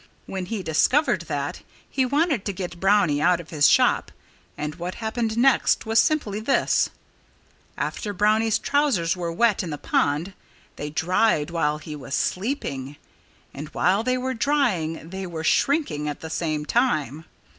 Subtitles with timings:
[0.25, 4.11] When he discovered that, he wanted to get Brownie out of his shop.
[4.57, 6.89] And what happened next was simply this:
[7.77, 10.33] After Brownie's trousers were wet in the pond,
[10.75, 12.95] they dried while he was sleeping.
[13.53, 17.25] And while they were drying they were shrinking at the same time.